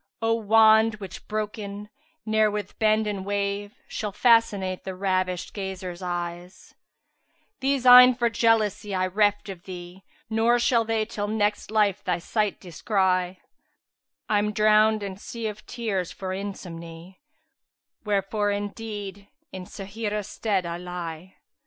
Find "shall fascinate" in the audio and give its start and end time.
3.87-4.83